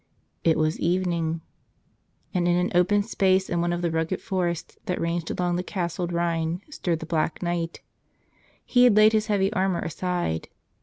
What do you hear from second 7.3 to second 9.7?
Knight. He had laid his heavy